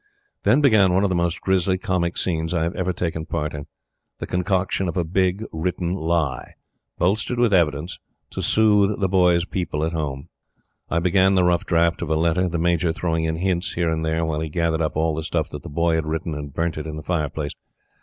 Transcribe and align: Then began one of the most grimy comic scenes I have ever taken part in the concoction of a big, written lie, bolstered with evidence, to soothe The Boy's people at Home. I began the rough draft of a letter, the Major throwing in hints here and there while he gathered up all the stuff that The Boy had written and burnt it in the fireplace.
Then 0.41 0.61
began 0.61 0.91
one 0.95 1.03
of 1.03 1.09
the 1.11 1.15
most 1.15 1.41
grimy 1.41 1.77
comic 1.77 2.17
scenes 2.17 2.55
I 2.55 2.63
have 2.63 2.73
ever 2.75 2.91
taken 2.91 3.27
part 3.27 3.53
in 3.53 3.67
the 4.17 4.25
concoction 4.25 4.87
of 4.89 4.97
a 4.97 5.03
big, 5.03 5.43
written 5.53 5.93
lie, 5.93 6.55
bolstered 6.97 7.37
with 7.37 7.53
evidence, 7.53 7.99
to 8.31 8.41
soothe 8.41 8.99
The 8.99 9.07
Boy's 9.07 9.45
people 9.45 9.85
at 9.85 9.93
Home. 9.93 10.29
I 10.89 10.97
began 10.97 11.35
the 11.35 11.43
rough 11.43 11.67
draft 11.67 12.01
of 12.01 12.09
a 12.09 12.15
letter, 12.15 12.47
the 12.49 12.57
Major 12.57 12.91
throwing 12.91 13.25
in 13.25 13.35
hints 13.35 13.73
here 13.73 13.89
and 13.89 14.03
there 14.03 14.25
while 14.25 14.39
he 14.39 14.49
gathered 14.49 14.81
up 14.81 14.97
all 14.97 15.13
the 15.13 15.21
stuff 15.21 15.51
that 15.51 15.61
The 15.61 15.69
Boy 15.69 15.93
had 15.93 16.07
written 16.07 16.33
and 16.33 16.51
burnt 16.51 16.79
it 16.79 16.87
in 16.87 16.95
the 16.97 17.03
fireplace. 17.03 17.51